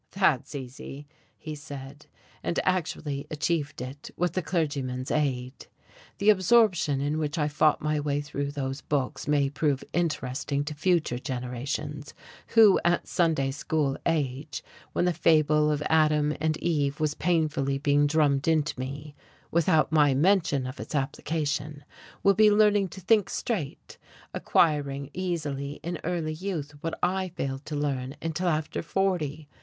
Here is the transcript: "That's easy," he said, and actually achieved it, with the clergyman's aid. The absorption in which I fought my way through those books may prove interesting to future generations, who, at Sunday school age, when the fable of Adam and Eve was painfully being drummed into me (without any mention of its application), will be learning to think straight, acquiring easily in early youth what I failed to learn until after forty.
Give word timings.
"That's 0.13 0.55
easy," 0.55 1.05
he 1.37 1.53
said, 1.53 2.07
and 2.41 2.59
actually 2.63 3.27
achieved 3.29 3.81
it, 3.83 4.09
with 4.17 4.33
the 4.33 4.41
clergyman's 4.41 5.11
aid. 5.11 5.67
The 6.17 6.31
absorption 6.31 6.99
in 6.99 7.19
which 7.19 7.37
I 7.37 7.47
fought 7.47 7.83
my 7.83 7.99
way 7.99 8.19
through 8.19 8.49
those 8.49 8.81
books 8.81 9.27
may 9.27 9.47
prove 9.47 9.83
interesting 9.93 10.63
to 10.65 10.73
future 10.73 11.19
generations, 11.19 12.15
who, 12.47 12.79
at 12.83 13.07
Sunday 13.07 13.51
school 13.51 13.95
age, 14.07 14.63
when 14.93 15.05
the 15.05 15.13
fable 15.13 15.69
of 15.69 15.83
Adam 15.85 16.35
and 16.41 16.57
Eve 16.57 16.99
was 16.99 17.13
painfully 17.13 17.77
being 17.77 18.07
drummed 18.07 18.47
into 18.47 18.79
me 18.79 19.13
(without 19.51 19.89
any 19.95 20.15
mention 20.15 20.65
of 20.65 20.79
its 20.79 20.95
application), 20.95 21.83
will 22.23 22.33
be 22.33 22.49
learning 22.49 22.87
to 22.87 23.01
think 23.01 23.29
straight, 23.29 23.99
acquiring 24.33 25.11
easily 25.13 25.73
in 25.83 25.99
early 26.03 26.33
youth 26.33 26.71
what 26.81 26.97
I 27.03 27.29
failed 27.35 27.67
to 27.67 27.75
learn 27.75 28.15
until 28.19 28.47
after 28.47 28.81
forty. 28.81 29.47